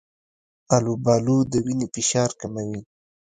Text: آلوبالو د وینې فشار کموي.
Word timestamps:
آلوبالو 0.75 1.37
د 1.51 1.53
وینې 1.65 1.87
فشار 1.95 2.29
کموي. 2.39 2.81